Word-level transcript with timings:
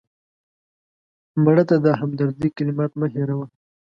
مړه 1.43 1.63
ته 1.69 1.75
د 1.85 1.87
همدردۍ 1.99 2.49
کلمات 2.57 2.91
مه 2.99 3.07
هېروه 3.13 3.45